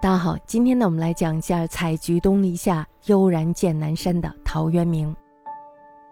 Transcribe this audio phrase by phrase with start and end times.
[0.00, 5.12] 大家好，今天呢，我们来讲一下“采菊东篱下，悠然见南山”的陶渊明。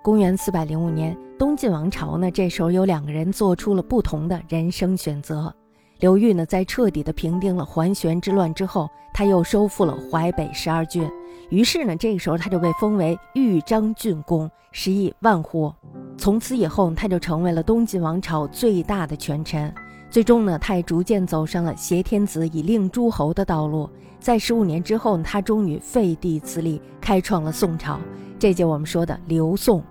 [0.02, 5.54] 公元四百零五年，东晋王朝呢，这时候有两个人做出了不同的人生选择。
[6.00, 11.08] 刘裕呢，在彻底的平定了桓玄之乱之后，他又收复了淮北十二郡，
[11.50, 15.72] 于是呢，这个时候他就被封为豫章郡公，食邑万户。
[16.18, 19.72] 从此以后，他就成为了东晋王朝最大的权臣。
[20.10, 23.88] 最终呢，他也逐渐走上了挟天子以令诸侯的道路。
[24.18, 28.00] 在十五年之后，他终于废帝自立，开创了宋朝，
[28.38, 29.82] 这就我们说的刘宋，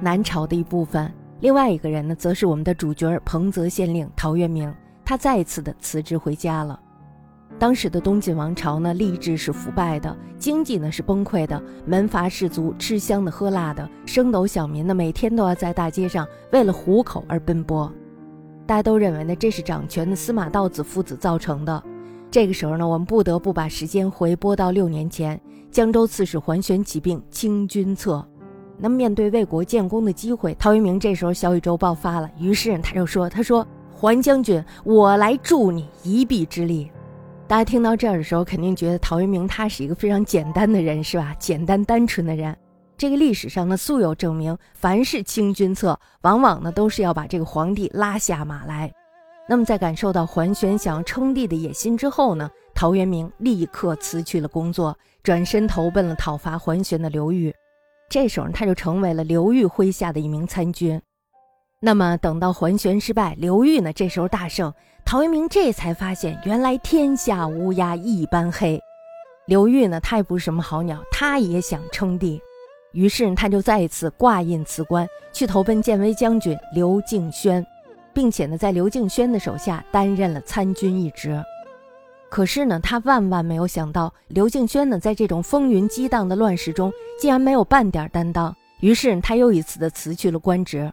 [0.00, 1.10] 南朝的一部分。
[1.40, 4.72] 另外一个人呢，则是我们的主角彭泽县令陶渊明，
[5.04, 6.78] 他再次的辞职回家了。
[7.58, 17.90] 当时的东晋王朝呢，吏治是腐败的，经济呢是崩溃的，门阀士族吃香的喝辣的，升斗小民呢每天都要在大街上为了糊口而奔波。
[18.70, 21.82] 大家都认为呢，这是掌权的司马道子父子造成的。
[22.30, 25.40] 这个时候呢，我们不得不把时间回拨到六年前，
[25.72, 28.24] 江州刺史桓玄起兵清君侧。
[28.78, 36.88] 那么面对为国建功的机会，陶渊明这时候小宇宙爆发了，于是他就说：“他说桓将军，我来助你一臂之力。”
[37.48, 41.34] 大家听到这儿的时候，肯定觉得陶渊明他是一个非常简单的人，是吧？
[41.40, 42.56] 简单单纯的人。
[43.00, 48.92] 这个历史上呢，素有证明，凡是清君侧，往往呢都是要把这个皇帝拉下马来。
[49.48, 57.50] 那么在感受到桓玄想要称帝的野心之后呢，陶渊明立刻辞去了工作，转身投奔了讨伐桓玄的刘裕。
[58.10, 61.00] 这时候他就成为了刘裕麾下的一名参军。
[61.80, 64.70] 那么等到桓玄失败，刘裕呢这时候大胜，
[65.06, 68.78] 陶渊明这才发现，原来天下乌鸦一般黑。
[69.46, 72.38] 刘裕呢，他也不是什么好鸟，他也想称帝。
[72.92, 77.64] 于是他就再一次挂印辞官，去投奔建威将军刘敬轩，
[78.12, 81.42] 并且呢，在刘敬轩的手下担任了参军一职。
[82.28, 88.54] 可是呢，他万万没有想到，刘敬轩呢，在这种风云激荡的乱世中，竟然没有半点担当。
[88.80, 90.92] 于是他又一次的辞去了官职。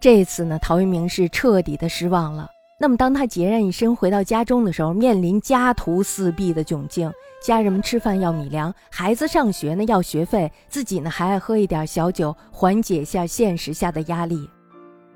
[0.00, 2.48] 这次呢，陶渊明是彻底的失望了。
[2.80, 7.12] 那么，当他孑然一身回到家中的时候，面临家徒四壁的窘境，
[7.42, 14.48] 家人们吃饭要米粮，孩子上学呢要学费，自己呢还爱喝一点小酒，缓解一下现实下的压力。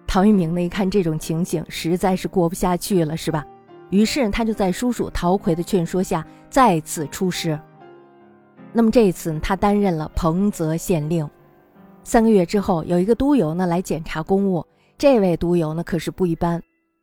[0.08, 3.46] 陶渊明呢一看这种情形，实在是过不下去了，是吧？
[3.90, 7.56] 于是他就在叔叔陶奎的劝说下，再次出师。
[8.72, 11.28] 那么这一次他担任了彭泽县令。
[12.02, 14.66] 三个月之后，有一个督邮呢来检查公务，
[14.98, 16.60] 这位督邮呢可是不一般。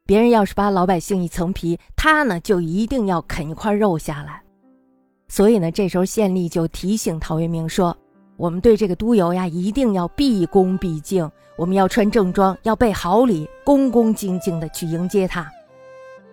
[0.09, 4.41] 别人要是扒老百姓一层皮，他呢就一定要啃一块肉下来。
[5.27, 7.95] 所以呢，这时候县吏就提醒陶渊明说
[8.35, 15.47] ：“我们对这个督邮呀，一定要毕恭毕敬，我们要穿正装，要备好礼，恭恭敬敬的去迎接他。”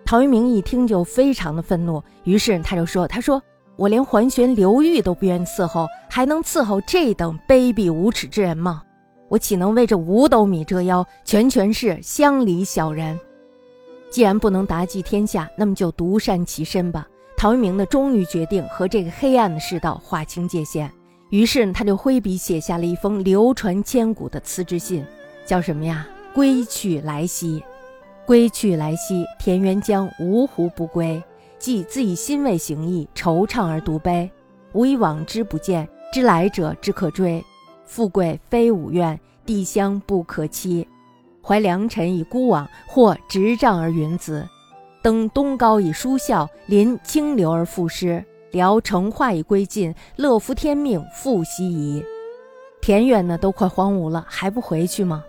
[0.03, 3.39] 陶渊明一听就非常的愤怒，于是他就说：“他说
[3.75, 8.81] 我连桓玄、刘裕都不愿伺候，还能伺候这等卑鄙无耻之人吗？
[9.29, 11.05] 我岂能为这五斗米折腰？
[11.23, 13.15] 全全是乡里小人。”
[14.09, 17.07] 既然不能达济天下，那么就独善其身吧。
[17.35, 20.91] 陶渊明呢，终于决定和这个黑暗的世道划清界限。
[21.29, 25.05] 于是他就挥笔写下了一封流传千古的辞职信，
[25.45, 26.07] 叫什么呀？
[26.33, 27.61] 归去来兮，
[28.25, 31.21] 归去来兮，田园将，芜湖不归。
[31.59, 34.29] 既自以心为形意，惆怅而独悲。
[34.73, 37.43] 吾以往之不见，知来者之可追。
[37.85, 40.87] 富贵非吾愿，帝乡不可期。
[41.47, 44.45] 怀良辰以孤往，或执杖而云子；
[45.01, 48.21] 登东皋以舒啸，临清流而赋诗。
[48.51, 52.03] 聊城化以归尽，乐夫天命复奚疑？
[52.81, 55.23] 田园呢，都快荒芜了，还不回去吗？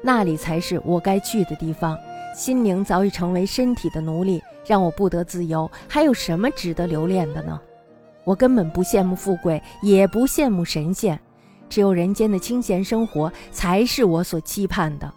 [0.00, 1.98] 那里才是我该去的地方。
[2.34, 5.70] 心灵早已成为身体的奴隶，让我不得自由。
[5.86, 7.60] 还有什么值得留恋的呢？
[8.24, 11.18] 我根本不羡慕富贵，也不羡慕神仙，
[11.68, 15.12] 只有人间的清闲生活，才是我所期盼的。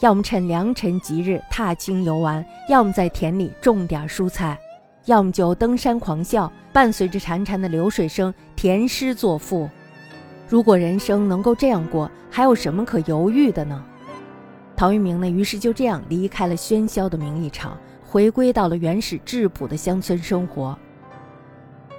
[0.00, 4.58] 要么趁良辰吉日踏青游玩，要么在田里种点蔬菜，
[5.04, 9.68] 要么就登山狂笑，伴随着潺潺的流水声填诗作赋。
[10.48, 13.84] 如果人生能够这样过，还有什么可犹豫的呢？
[14.74, 20.76] 陶渊明呢，于是就这样离开了喧嚣的名利场，回归到了原始质朴的乡村生活。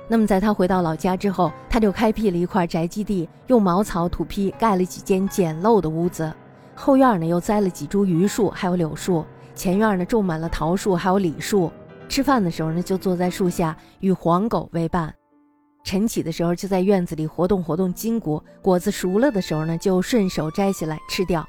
[0.08, 6.34] 那么，在他回到老家之后，他就开辟了一块宅基地，用茅草土坯盖了几间简陋的屋子。
[6.84, 9.24] 后院呢又栽了几株榆树，还有柳树；
[9.54, 11.72] 前院呢种满了桃树，还有李树。
[12.10, 15.08] 吃饭的时候呢，就坐在树下与黄狗为伴；
[15.84, 18.44] 晨起的时候就在院子里活动活动筋骨。
[18.64, 21.48] 果子熟了的时候呢，就顺手摘下来吃掉。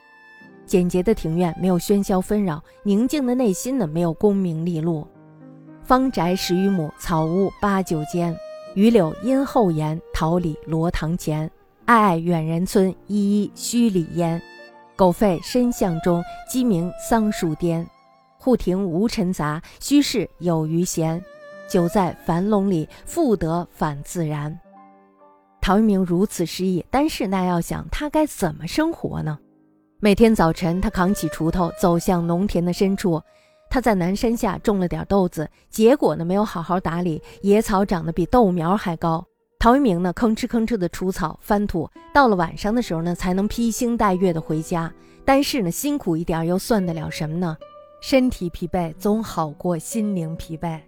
[0.66, 5.08] 简洁的庭院没有喧嚣纷扰，宁静的内心呢没有功名利禄。
[5.82, 8.36] 方宅十余亩，草屋八九间。
[8.74, 11.50] 榆柳荫后檐，桃李罗堂前。
[11.86, 14.40] 暧暧远人村，依依墟里烟。
[15.02, 17.84] 狗吠深巷中，鸡鸣桑树颠。
[18.38, 21.20] 户庭无尘杂，虚室有余闲。
[21.68, 24.56] 久在樊笼里，复得返自然。
[25.60, 29.36] 陶渊明如此诗意，但是那要想，他该怎么生活呢？
[29.98, 33.20] 每天早晨，他扛起锄头，走向农田的深处。
[33.68, 39.26] 他在南山下种了点豆子，结果呢没有好好打理，野草长得比豆苗还高。
[39.62, 44.92] 陶渊明呢吭哧吭哧的除草翻土，到了晚上的时候呢才能披星戴月的回家。
[45.24, 47.56] 但是呢辛苦一点又算得了什么呢？
[48.00, 50.80] 身体疲惫总好过心灵疲惫。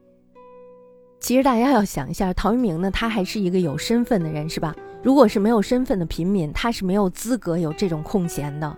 [1.21, 4.75] 其实大家要想一下，陶渊明呢他还是一个有身份的人，是吧？
[5.05, 8.77] 如果是没有身份的平民，他是没有资格有这种空闲的。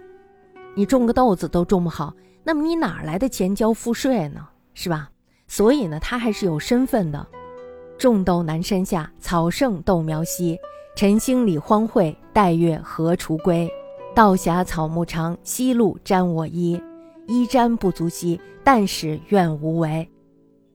[0.74, 2.12] 你种个豆子都种不好。
[2.44, 4.46] 那么你哪来的钱交赋税呢？
[4.74, 5.08] 是吧？
[5.48, 7.26] 所以呢，他还是有身份的。
[7.98, 10.58] 种豆南山下，草盛豆苗稀。
[10.94, 13.70] 晨兴理荒秽，待月荷锄归。
[14.14, 16.80] 道狭草木长，夕露沾我衣。
[17.26, 20.08] 衣沾不足惜，但使愿无为。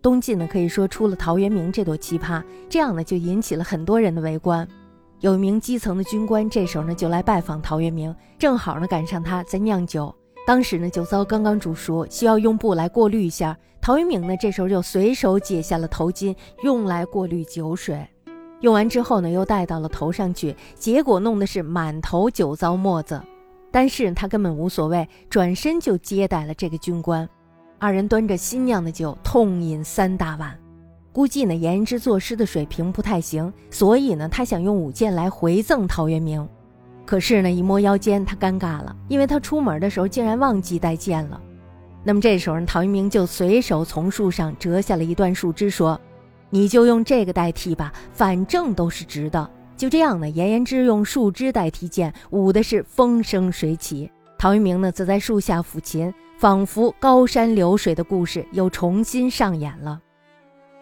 [0.02, 4.68] 东晋呢，可以说出了陶渊明这朵奇葩，这样呢，就引起了很多人的围观。
[5.20, 10.14] 有一名基层的军官，这时候呢，就来拜访陶渊明，正好呢，赶上他在酿酒。
[10.46, 13.58] 当时呢，酒糟刚刚煮熟，需要用布来过滤一下。
[13.80, 18.08] 陶渊明呢，这时候就随手解下了头巾，用来过滤酒水。
[18.60, 23.22] 用完之后呢，又戴到了头上去，结果弄的是满头酒糟沫子。
[23.72, 27.28] 但是他根本无所谓，转身就接待了这个军官。
[27.80, 30.56] 二人端着新酿的酒，痛饮三大碗。
[31.14, 36.48] 估计呢，颜之作诗的水平不太行，所以呢，他想用舞剑来回赠陶渊明。
[37.12, 41.42] 可是呢，一摸腰间，他尴尬了，因为他出门的时候竟然忘记带剑了。
[42.06, 46.00] 那么这时候呢，陶渊明就随手从树上折下了一段树枝，说
[46.50, 54.10] ：“你就用这个代替吧，反正都是直的。”就这样呢，颜延之用树枝代替剑，舞的是风生水起。
[54.38, 60.00] 陶渊明呢，则在树下抚琴，仿佛高山流水的故事又重新上演了。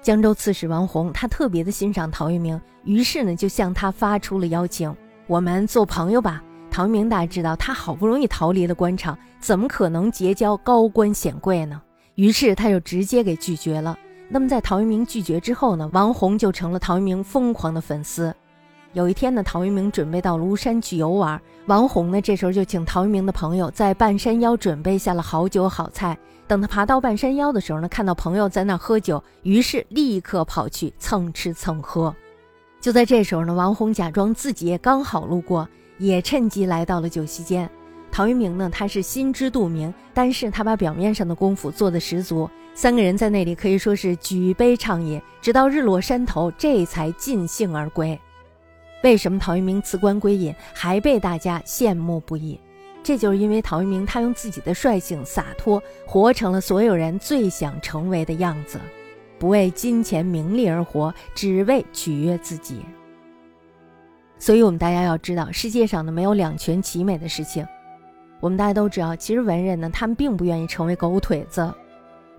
[0.03, 4.95] 江州刺史王弘，他特别的欣赏陶渊明，于是呢，就向他发出了邀请。
[5.29, 6.43] 我们做朋友吧。
[6.71, 11.79] 陶渊明大知道，他好不容易逃离了官场，怎么可能结交高官显贵呢？
[12.15, 13.95] 于是他就直接给拒绝了。
[14.27, 18.33] 那么在陶渊明拒绝之后呢，王弘就成了陶渊明疯狂的粉丝。
[18.93, 26.17] 有一天呢，陶渊明准备到庐山去游玩，王弘呢这时候就请陶渊明的朋友在半山腰准备下了好酒好菜。
[26.47, 32.15] 等他爬到半山腰的时候呢，看到朋友在那喝酒，于是立刻跑去蹭吃蹭喝。
[32.81, 35.67] 就在这时候呢，王弘假装自己也刚好路过，
[35.97, 37.69] 也趁机来到了酒席间。
[38.11, 42.49] 陶渊明呢，他是心知肚明，但是他把表面上的功夫做得十足。
[42.73, 48.17] 三个人在那里可以说是举杯畅饮，直到日落山头，这才尽兴而归。
[49.03, 52.59] 为什么陶渊明辞官归隐还被大家羡慕不已？
[53.03, 58.79] 这就是因为陶渊明他用自己的率性洒脱，活成了所有人最想成为的样子。
[59.39, 62.81] 不为金钱名利而活，只为取悦自己。
[64.37, 67.65] 所以，我们大家要知道，世界上呢没有两全其美的事情。
[68.39, 71.73] 我们大家都知道，其实文人呢，他们并不愿意成为狗腿子。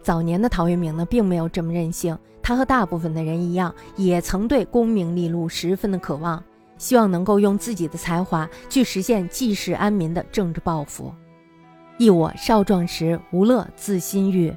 [0.02, 2.16] 早年的陶渊明呢，并没有这么任性。
[2.42, 6.42] 他和大部分的人一样，也曾对功名利禄十分的渴望，
[6.78, 11.12] 希望能够用自己的才华去实现济世安民的政治抱负。
[11.98, 14.50] 忆我少壮时，无乐自心欲。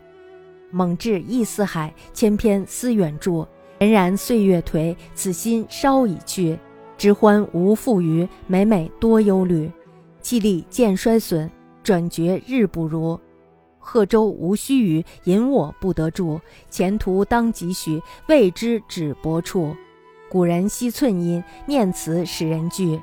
[0.75, 3.48] 猛志意四海，千篇思远著。
[3.77, 6.58] 荏苒岁月颓，此心稍已去。
[6.98, 9.72] 知欢无复余，每每多忧虑。
[10.20, 11.48] 气力渐衰损，
[11.84, 13.20] 转觉日不如。
[13.77, 16.42] 贺州无须臾，引我不得住。
[16.72, 19.75] 前途当几许，未知止泊处。
[20.27, 23.00] 古人惜寸阴，念此使人惧。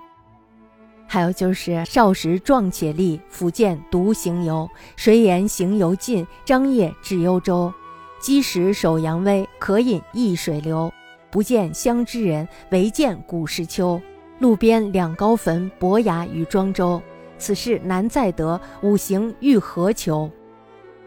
[1.13, 4.71] 还有就是少时壮且力，甫见独行游。
[4.95, 6.25] 谁言行犹近？
[6.45, 7.75] 张掖至幽州。
[8.21, 10.89] 积石守阳威，可饮一水流。
[11.29, 14.01] 不见乡之人，唯见古时秋。
[14.39, 17.03] 路边两高坟，伯牙与庄周。
[17.39, 20.31] 此事难再得，五行欲何求？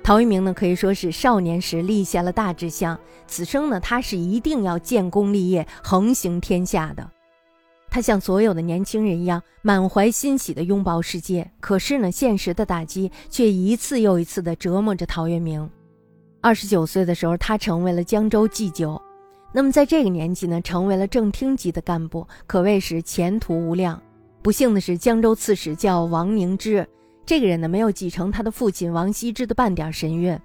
[0.03, 7.12] 陶渊明呢，可以说是少年时立下了大志向，此生呢，他是一定要建功立业，横行天下的。
[7.93, 11.47] 他像所有的年轻人一样，满怀欣喜地拥抱世界。
[11.59, 15.69] 可是呢，现实的打击却一次又一次地折磨着陶渊明。
[16.41, 18.99] 二十九岁的时候，他成为了江州祭酒。
[19.53, 24.01] 那么在这个年纪呢，成为了正厅级的干部，可谓是前途无量。
[24.41, 26.83] 不幸的是，江州刺史叫王凝之，
[27.27, 30.35] 这个人呢，没有继承他的父亲王羲之的半点神韵。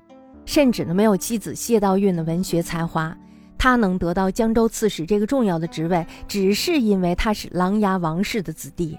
[0.45, 3.17] 甚至呢没有妻子谢道韫的文学才华。
[3.59, 8.99] 他能得到江州刺史这个重要的职位，只是因为他是琅琊王氏的子弟。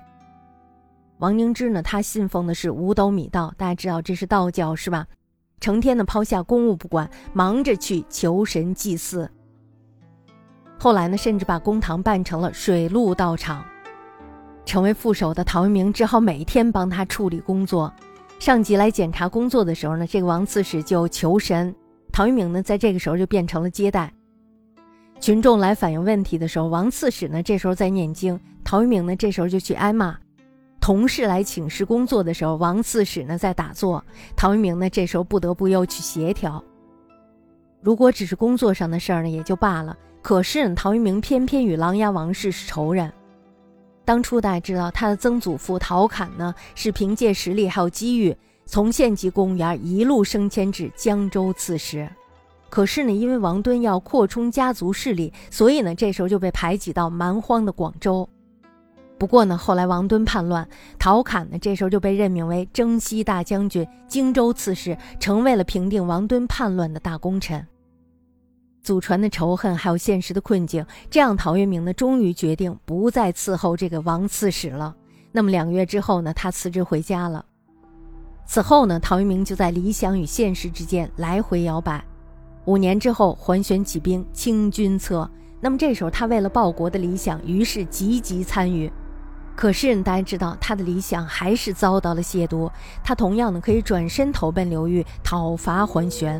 [1.18, 5.08] 王凝之呢，他信奉的是五斗米道，大家知道这是道教是吧？
[5.60, 9.30] 成天的抛下公务不管，忙着去求神祭祀。
[10.78, 13.66] 后来呢，甚至把公堂办成了水陆道场。
[14.66, 17.92] 成为副手的陶渊明只好每天帮他处理工作。
[18.40, 21.76] 上级来检查工作的时候呢，这个王刺史就求神，
[22.14, 24.14] 陶渊明呢在这个时候就变成了接待。
[25.20, 30.18] 群众来反映问题的时候，王刺史呢这时候在念经，陶渊明呢这时候就去挨骂。
[30.80, 34.04] 同事来请示工作的时候，王刺史呢在打坐，
[34.36, 36.64] 陶渊明呢这时候不得不又去协调。
[37.82, 43.12] 如果只是工作上的事儿呢也就罢了，可是陶渊明偏偏与琅琊王氏是仇人。
[44.06, 48.36] 当初大家知道，他的曾祖父陶侃呢是凭借实力还有机遇，
[48.66, 52.10] 从县级公务员一路升迁至江州刺史。
[52.70, 58.28] 可是呢，因为王敦要扩充家族势力，所以呢这时候就被排挤到蛮荒的广州。
[59.18, 60.66] 不过呢，后来王敦叛乱，
[60.98, 67.68] 陶侃呢这时候就被任命为征西大将军、荆州刺史，成为了平定王敦叛乱的大功臣。
[68.82, 74.96] 祖传的仇恨还有现实的困境，这样陶渊明呢终于决定不再伺候这个王刺史了。
[75.34, 77.46] 那么两个月之后呢，他辞职回家了。
[78.46, 82.04] 此后呢，陶渊明就在理想与现实之间来回摇摆。
[82.70, 85.28] 五年之后，桓玄起兵，清君侧。
[85.60, 88.92] 那么这时候他为了报国的理想，于是积极参与。
[89.56, 92.70] 可是大家知道，他的理想还是遭到了亵渎。
[93.04, 96.40] 他同样呢，可以转身投奔刘裕，讨伐桓玄。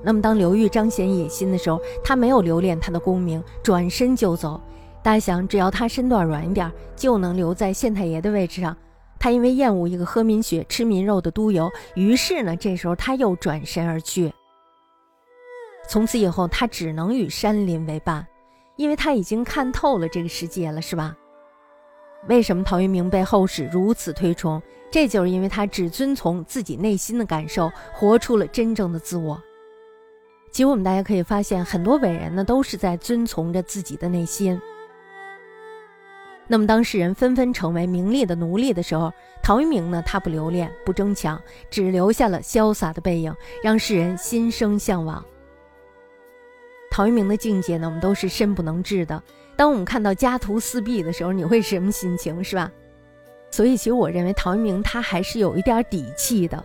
[0.00, 4.60] 那么当刘裕彰显野心的时候，他没有留恋他的功名，转身就走。
[5.02, 8.76] 大家想，只要他身段软一点，就能留在县太爷的位置上。
[9.18, 14.32] 他因为厌恶一个喝民血、吃民肉的督邮，于是呢，这时候他又转身而去。
[15.88, 18.26] 从此以后，他只能与山林为伴，
[18.76, 21.16] 因为他已经看透了这个世界了，是吧？
[22.28, 24.60] 为什么陶渊明被后世如此推崇？
[24.90, 29.40] 这就是因为他只遵从自己内心的感受，活出了真正的自我。
[30.50, 34.60] 其实我们大家可以发现，很多伟人呢都是在遵从着自己的内心。
[36.48, 39.12] 那么当世人纷纷成为名利的奴隶的时候，
[39.42, 41.40] 陶渊明呢他不留恋，不争抢，
[41.70, 45.24] 只留下了潇洒的背影，让世人心生向往。
[46.96, 49.22] 陶渊明的境界呢，我们都是深不能至的。
[49.54, 52.72] 当我们看到家徒四壁的时候，你会什么心情，是吧？
[53.50, 56.64] 所以，其实我认为陶渊明他还是有一点底气的。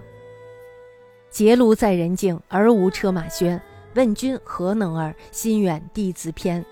[1.30, 3.60] 结庐在人境，而无车马喧。
[3.96, 5.14] 问君何能尔？
[5.34, 6.66] 心远地自偏。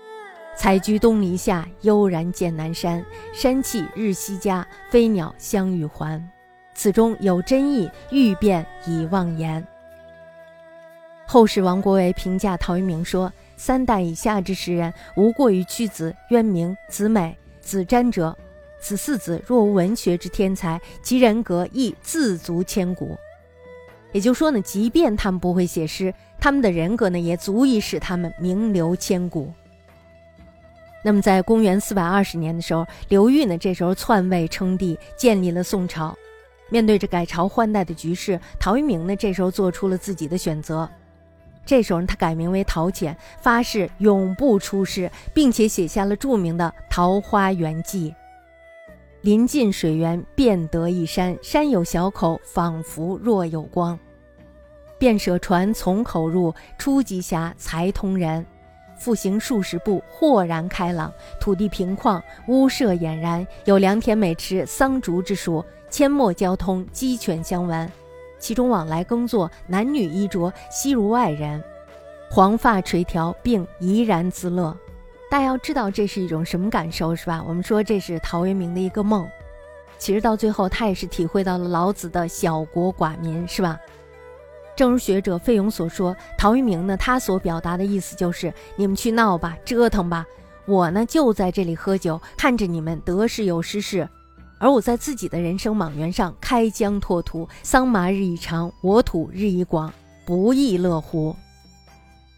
[0.56, 3.04] 采菊东篱下，悠然见南山。
[3.34, 6.26] 山气日夕佳，飞鸟相与还。
[6.72, 9.62] 此中有真意，欲辨已忘言。
[11.26, 13.30] 后世王国维评价陶渊明说。
[13.60, 18.34] 三代以下之诗人，无过于屈子、渊明、子美、子瞻者。
[18.80, 23.14] 此四子若无文学之天才，其人格亦自足千古。
[24.12, 29.52] 也就是说呢，即便他们不会写诗，他们的人格呢，也足以使他们名留千古。
[31.04, 36.16] 那么，在公元四百二十年的时候，刘裕呢，这时候篡位称帝，建立了宋朝。
[36.70, 40.88] 面对着改朝换代的局势，陶渊明呢，这时候做出了自己的选择。
[41.70, 48.10] 这时候，他改名为陶潜，发誓永不出世，并且写下了著名的《桃花源记》
[49.22, 53.96] ：“临近水源，便得一山，山有小口，仿佛若有光。
[54.98, 58.44] 便舍船从口入，出极峡，才通人。
[58.98, 67.88] 复行数十步，豁然开朗，土地平旷，屋舍俨然，有良田美池，桑竹之属，阡陌交通，鸡犬相闻。”
[68.40, 71.62] 其中往来耕作，男女衣着悉如外人，
[72.28, 74.76] 黄发垂髫，并怡然自乐。
[75.30, 77.44] 大家要知道这是一种什么感受，是吧？
[77.46, 79.28] 我们说这是陶渊明的一个梦，
[79.98, 83.78] 其实到最后他也是体会到了老子的小国寡民，是吧？
[84.74, 90.26] 正如学者费勇所说，陶渊明呢，他所表达的意思就是：你们去闹吧，折腾吧，
[90.64, 94.08] 我呢就在这里喝酒，看着你们得势有失势。
[94.60, 99.90] 而我在自己的人生莽原上开疆拓土，桑麻日益长，我土日益广，
[100.26, 101.34] 不亦乐乎？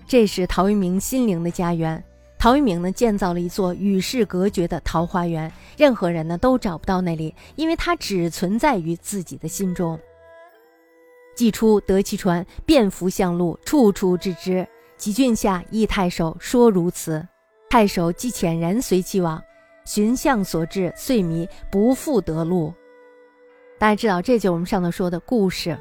[0.07, 2.02] 这是陶渊明心灵的家园。
[2.38, 9.99] 陶渊明呢，建造了一座与世隔绝的桃花源，任何人呢都找不到那里，因为它只存在于自己的心中。
[11.35, 14.64] 既出得其传，便服向路，处处置之。
[14.97, 17.26] 及郡下，诣太守，说如此。
[17.69, 19.43] 太守既遣人随其往。
[19.85, 22.73] 寻向所至，遂迷，不复得路。
[23.79, 25.77] 大家知道，这就是我们上头说的故事。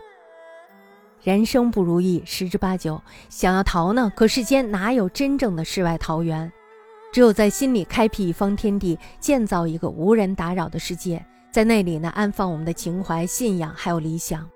[1.23, 6.51] 人生不如意十之八九，想要逃呢，可世间哪有真正的世外桃源？
[7.13, 14.49] 只有在心里开辟一方天地，建造一个无人打扰的世界，在那里呢安放我们的情怀、信仰还有理想。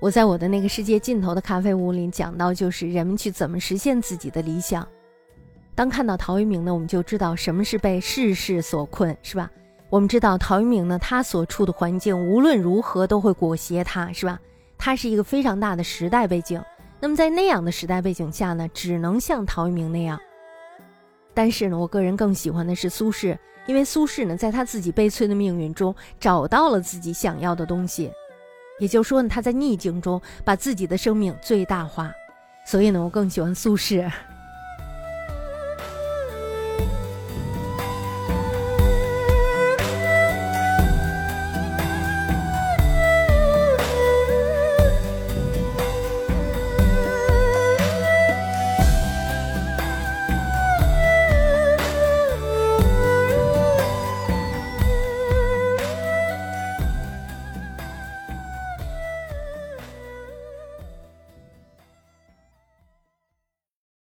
[0.00, 4.86] 我在我的那个世界尽头的咖啡屋里讲到，就是人们去怎么实现自己的理想。
[5.74, 9.50] 当看到陶渊明呢，我们就知道什么是被世事所困，是吧？
[9.88, 14.38] 我们知道陶渊明呢，他所处的环境无论如何都会裹挟他，是吧？
[14.76, 16.62] 他是一个非常大的时代背景。
[17.00, 20.20] 那么在那样的时代背景下呢，只能像陶渊明那样。
[21.34, 23.36] 但是呢，我个人更喜欢的是苏轼，
[23.66, 28.10] 因为苏轼呢，在他自己悲催的命运中找到了自己想要的东西。
[28.78, 32.12] 也就是说呢，他在逆境中把自己的生命最大化，
[32.66, 34.10] 所以呢，我更喜欢苏轼。